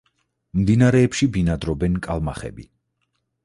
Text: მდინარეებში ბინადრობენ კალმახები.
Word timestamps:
მდინარეებში 0.61 1.29
ბინადრობენ 1.37 2.01
კალმახები. 2.09 2.69